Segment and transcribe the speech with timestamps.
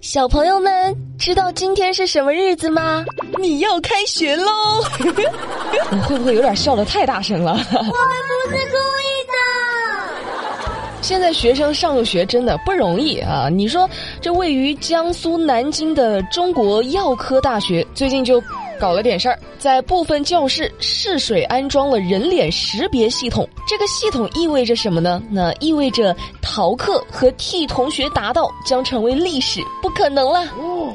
[0.00, 3.04] 小朋友们，知道今天是什么日子吗？
[3.38, 4.52] 你要开学喽！
[5.90, 7.52] 我 会不会有点笑的太大声了？
[7.52, 9.34] 我们不是故意的。
[11.02, 13.48] 现在学生上个学真的不容易啊！
[13.50, 13.90] 你说
[14.20, 18.42] 这位于江苏南京的中国药科大学最近就。
[18.78, 23.48] 搞了点事儿，在部分教室试水安装了人脸识别系统。
[23.66, 25.22] 这个系统意味着什么呢？
[25.30, 30.46] 那意味着逃课和替同学答到将成为历史，不可能了。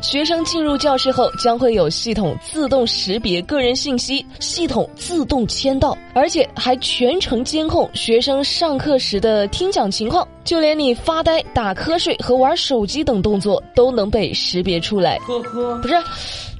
[0.00, 15.18] 学生进入教室后，将会有系统自动识别个人信息，系统自动签到，而且还全程监控学生上课时的听讲情况，就连你发呆、打瞌睡和玩手机等动作都能被识别出来。
[15.26, 15.94] 呵呵，不是。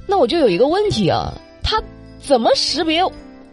[0.07, 1.33] 那我就有一个问题啊，
[1.63, 1.81] 他
[2.19, 3.03] 怎么识别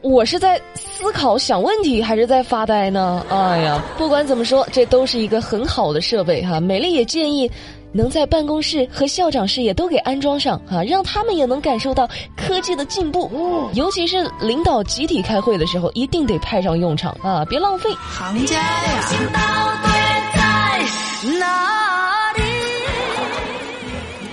[0.03, 3.25] 我是在思考想问题还是在发呆呢？
[3.29, 6.59] 哎呀，不管怎么说，这都是一个很好的设备哈。
[6.59, 7.49] 美丽也建议
[7.93, 13.31] 能在办公室和校长室也都给安装上啊，让他们也能感受到科技的进步。
[13.75, 17.89] 尤其是领导集体开会的时候，一定得派上用场啊，别浪费。
[18.11, 19.03] 行家呀。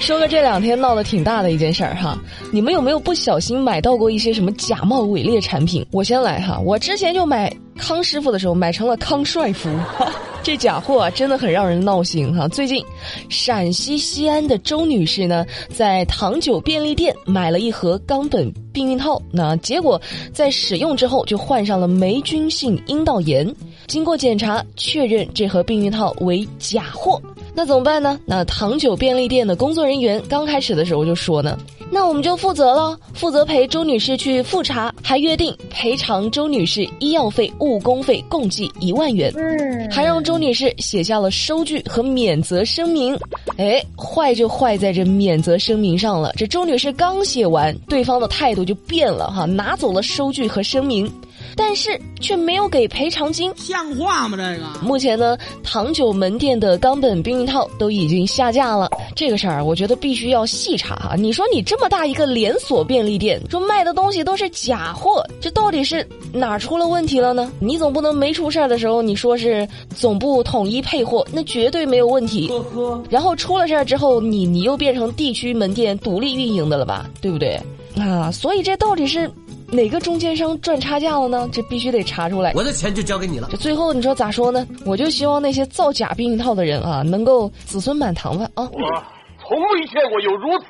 [0.09, 2.17] 说个这两天闹得挺大的一件事儿哈，
[2.51, 5.85] 你们有没有不小心买到过一些什么假冒伪劣产品？
[5.91, 9.69] 我先来哈，我之前就买康师傅的时候买成了康帅傅，
[10.41, 12.47] 这假货啊真的很让人闹心哈。
[12.47, 12.83] 最近，
[13.29, 20.01] 陕西西安的周女士呢，在唐九便利店买了一盒冈本避孕套，那结果
[20.33, 23.47] 在使用之后就患上了霉菌性阴道炎，
[23.85, 27.21] 经过检查确认这盒避孕套为假货。
[27.59, 28.17] 那怎么办呢？
[28.25, 31.59] 那糖酒便利店的工作人员刚开始的时候就说呢，
[31.91, 43.13] 那我们就负责了，负责陪周女士去复查，还约定赔偿周女士医药费、误工费共计一万元，嗯还让周女士写下了收据和免责声明。
[43.57, 46.31] 哎，坏就坏在这免责声明上了。
[46.37, 51.11] 这周女士刚写完，对方的态度就变了哈，拿走了收据和声明。
[51.61, 54.37] 但是却没有给赔偿金，像话吗？
[54.37, 58.89] 这个目前呢，糖酒门店的冈本避孕套都已经下架了。
[59.13, 61.15] 这个事儿，我觉得必须要细查哈。
[61.17, 67.51] 你说你这么大一个连锁便利店，说卖的东西都是假货，这到底是哪出了问题了呢？
[67.59, 72.47] 你总不能没出事儿的时候你说是总部统一配货，那绝对没有问题。
[72.47, 73.03] 呵呵。
[73.09, 77.09] 然后出了事儿之后，你你又变成地区门店独立运营的了吧？
[77.19, 77.59] 对不对？
[77.97, 79.29] 啊，所以这到底是？
[79.71, 81.49] 哪个中间商赚差价了呢？
[81.51, 82.51] 这必须得查出来。
[82.55, 83.47] 我的钱就交给你了。
[83.51, 84.67] 这最后你说咋说呢？
[84.85, 88.63] 我就希望那些造假避孕套的人啊，能够子孙满堂吧啊！
[88.63, 89.03] 我
[89.41, 90.65] 从未见过有如此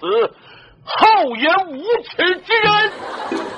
[0.84, 3.49] 厚颜无耻之人。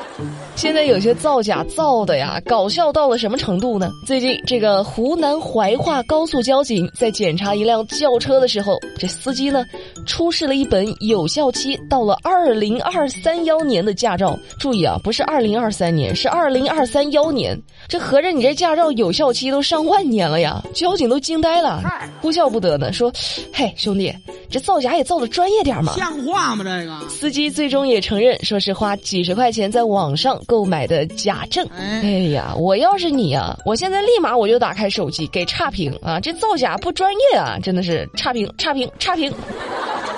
[0.61, 3.91] 现在有些造假造的呀，搞笑到了什么程度呢？
[4.05, 9.65] 最近这个湖南怀化高速交警在检查一辆轿车的时候，这司机呢
[10.05, 14.37] 出示了一本有效期到了二零二三幺年的驾照。
[14.59, 17.59] 注意啊，不是二零二三年，是二零二三幺年。
[17.87, 20.63] 这合着你这驾照有效期都上万年了呀？
[20.75, 21.81] 交警都惊呆了，
[22.21, 23.11] 哭笑不得呢，说
[23.51, 24.13] ：“嘿，兄弟，
[24.47, 25.95] 这造假也造的专业点嘛？
[25.97, 26.63] 像话吗？
[26.63, 36.19] 这个司机最终也承认，说是花几十块钱在网上。”购买的假证，哎呀，我要是你啊，我现在立马我就打开手机给差评啊！
[36.19, 39.33] 这造假不专业啊，真的是差评差评差评。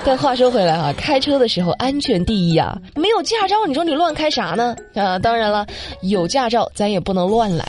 [0.04, 4.76] 但话说回来啊，开车的时候安全第一啊，没有驾照，你说你乱开啥呢？
[4.96, 5.68] 啊，当然了，
[6.02, 7.64] 有驾照咱也不能乱来。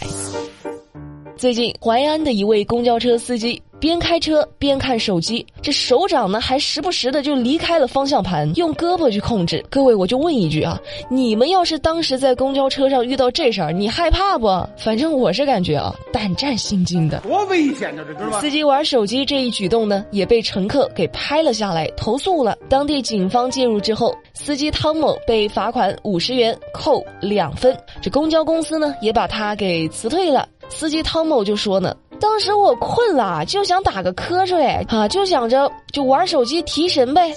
[1.37, 3.61] 最近淮安的一位公交车司机。
[3.85, 9.63] 边开车边看手机，这手掌呢还时不时的就离开了方向盘，用胳膊去控制。
[9.69, 10.81] 各位，我就问一句啊，
[11.11, 14.47] 你们要是当时在公交车上遇到这事儿，你害怕不？
[14.79, 18.03] 反正我是感觉啊， 胆战心惊的，多危险呢！
[18.09, 22.57] 这知道司机玩手机这一举动呢，也被乘客给拍了下来，投诉了。
[22.71, 27.77] 当地警方介入之后，司机汤某被罚款五十元，扣两分。
[28.01, 30.49] 这公交公司呢，也把他给辞退了。
[30.71, 31.95] 司机汤某就说呢。
[32.21, 37.33] 当时我困了，就想打个瞌睡啊，就想着就玩手机提神呗。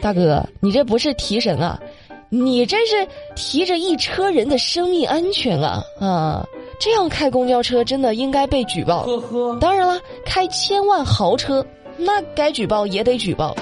[0.00, 1.78] 大哥，你这不是提神啊，
[2.28, 6.46] 你这是提着一车人的生命安全啊啊！
[6.80, 9.04] 这样开公交车真的应该被举报。
[9.04, 9.58] 呵呵。
[9.60, 11.64] 当然了，开千万豪车，
[11.96, 13.54] 那该举报也得举报。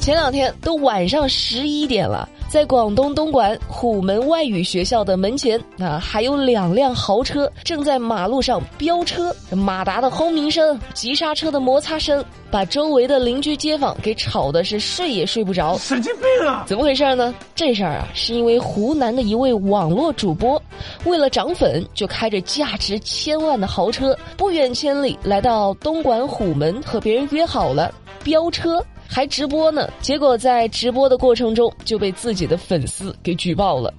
[0.00, 2.28] 前两天都晚上十一点了。
[2.48, 15.76] 在广东东莞虎门外语学校的门前，啊，还有两辆豪车正在马路上飙车，马达的轰鸣声、急刹车的摩擦声，把周围的邻居街坊给吵的是睡也睡不着。
[15.76, 16.64] 神经病啊！
[16.66, 17.34] 怎么回事呢？
[17.54, 20.62] 这事儿啊，是因为湖南的一位网络主播，
[21.04, 27.92] 为了涨粉，就开着价值千万的豪车，不远千里来到东莞虎门和别人约好了
[28.24, 28.82] 飙车。
[29.08, 29.88] 还直播呢。
[30.00, 33.92] 结果在直播的过程中就被自己的粉丝给举报了。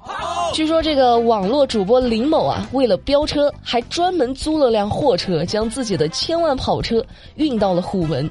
[0.53, 7.03] 据说这个网络主播林某啊，为了飙车，还专门租了辆货车，将自己的千万跑车
[7.35, 8.29] 运到了虎门。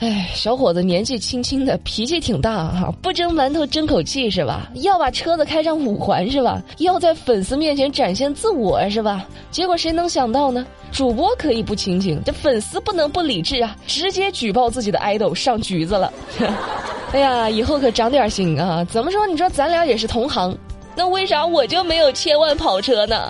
[0.00, 4.70] 哎，小伙子年纪轻轻的，脾气挺大哈，不蒸馒头争口气是吧？
[4.76, 6.62] 要把车子开上五环是吧？
[6.78, 9.26] 要在粉丝面前展现自我是吧？
[9.50, 10.64] 结果谁能想到呢？
[10.92, 13.76] 主播可以不清醒，这粉丝不能不理智啊！
[13.88, 16.12] 直接举报自己的爱豆上局子了。
[17.12, 18.84] 哎呀，以后可长点心啊！
[18.84, 19.26] 怎么说？
[19.26, 20.56] 你说咱俩也是同行，
[20.94, 23.28] 那为啥我就没有千万跑车呢？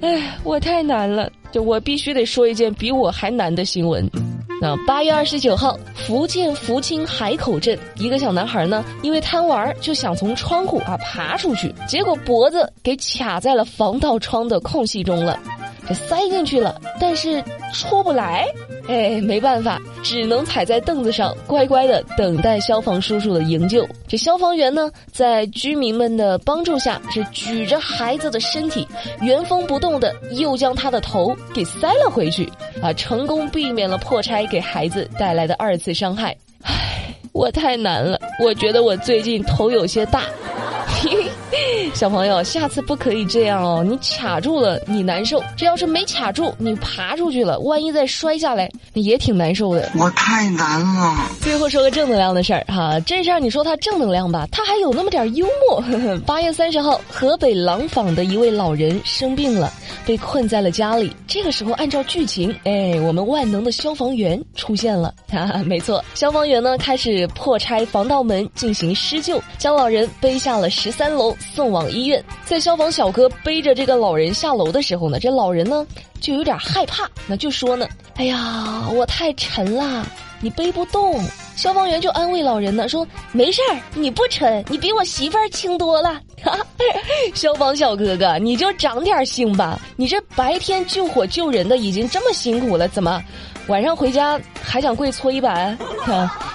[0.00, 4.10] 哎，我太难了，就我必须得说一件比我还难的新闻。
[4.60, 15.38] 那八月二十九号，福建福清海口镇一个小男孩呢，因为贪玩就想从窗户啊爬出去，结果脖子给卡在了防盗窗的空隙中了。
[15.86, 18.46] 这塞进去了，但是出不来，
[18.88, 23.88] 哎，没办法，只能踩在凳子上，乖乖的等待消防叔叔的营救。
[24.06, 28.86] 这消防员呢，在居民们的帮助下，是举着孩子的身体，
[29.22, 32.52] 原封不动的又将他的头给塞了回去，
[32.82, 36.36] 啊，成功避免了破拆给孩子带来的二次伤害。
[36.62, 40.24] 唉，我太难了，我觉得我最近头有些大。
[41.94, 43.84] 小朋友，下次不可以这样哦！
[43.84, 49.90] 你卡住了，你难受；这要是没卡住，你爬出去了，万一再摔下来，也挺难受的。
[49.98, 51.16] 我太难了。
[51.40, 55.82] 最后说个正能量的事儿哈，这事儿你说它正能量吧，它还有那么点幽默。
[56.26, 59.72] 八月三十号，河北廊坊的一位老人生病了，
[60.04, 61.14] 被困在了家里。
[61.26, 65.14] 这个时候，按照剧情，哎，我们万能的消防员出现了。
[65.30, 72.22] 哈哈，没错，消防员呢开始破拆防盗门进行施救，将老人背下了十三楼，送往医院。
[72.44, 75.86] 在消防小哥背着这个老人下楼的时候呢，这老人呢
[76.20, 77.86] 就有点害怕，那就说呢
[78.16, 80.06] ：“哎呀，我太沉了，
[80.40, 81.22] 你背不动。”
[81.56, 86.20] 消防员就安慰老人呢，说：“没事儿，你不沉，你比我媳妇儿轻多了。”
[87.34, 93.20] 消防小哥哥，你就长点心吧，你这白天救火救人的已经这么辛苦了，怎么
[93.66, 95.76] 晚上回家还想跪搓衣板？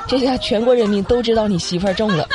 [0.07, 2.27] 这下全国人民都知道你媳妇儿中了。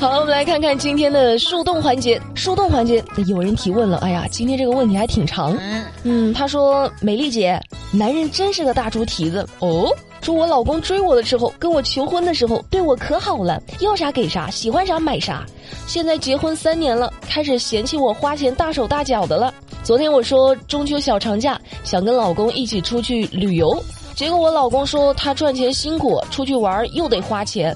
[0.00, 2.20] 好，我们来看看今天的树洞环节。
[2.34, 5.56] 树洞环节，有人提问了，哎呀，今天这个问题还挺长。
[6.02, 7.58] 嗯，他说：“美丽姐，
[7.90, 9.90] 男人真是个大猪蹄子哦。
[10.20, 15.46] 说我老公追我的时候，跟我求婚的时候，对我可好了，要啥给啥，喜欢啥买啥。
[15.86, 19.54] 现在结婚三年了，开始嫌弃我花钱大手大脚的了。
[19.82, 23.82] 昨天我说中秋小长假想跟老公一起出去旅游，
[24.14, 27.74] 结果我老公说他赚钱辛苦，出去玩又得花钱。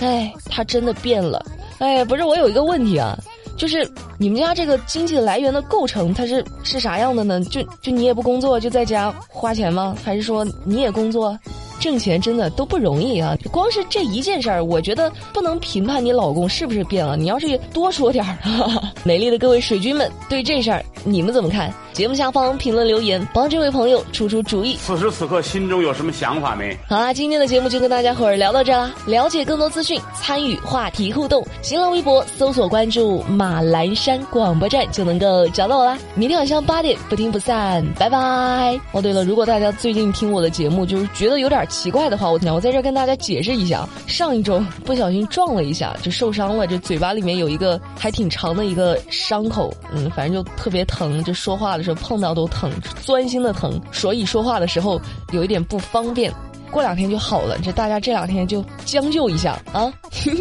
[0.00, 1.44] 哎，他真的变了。”
[1.78, 3.16] 哎，不是，我有一个问题啊，
[3.56, 3.88] 就是
[4.18, 7.40] 你们家这个经济来源的构成，它是是啥样的呢？
[7.44, 9.96] 就就你也不工作，就在家花钱吗？
[10.04, 11.38] 还是说你也工作？
[11.78, 13.36] 挣钱真的都不容易啊！
[13.50, 17.16] 光是这一件事儿，我觉得不能评判你老公是不是变了。
[17.16, 18.38] 你要是多说点儿，
[19.04, 21.72] 美丽的各位水军们，对这事儿你们怎么看？
[21.92, 24.76] 节目下方评论留言，帮这位朋友出出主意。
[24.76, 26.76] 此时此刻心中有什么想法没？
[26.88, 28.94] 好啦，今天的节目就跟大家伙儿聊到这啦。
[29.06, 35.98] 了解更多资讯，参与话题互动，新浪微博搜索关注马栏山广播站就能够找到我啦。
[36.14, 38.78] 明天晚上八点不听不散，拜拜。
[38.92, 41.67] 哦，对了，如果大家最近听我的节目，就是觉得有点。
[41.68, 43.88] 奇怪的话，我讲，我在这跟大家解释一下。
[44.06, 52.70] 上一周不小心撞了一下，就受伤了，这嘴巴里面有一个还挺长的一个伤口，嗯，反正就特别疼，就说话的时候碰到都疼，
[53.02, 55.00] 钻心的疼，所以说话的时候
[55.32, 56.32] 有一点不方便。
[56.70, 59.92] 过两天就好了，这大家这两天就将就一下啊。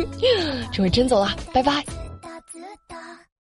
[0.74, 1.84] 这回真走了，拜拜。